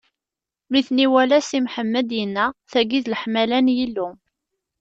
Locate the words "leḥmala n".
3.09-3.67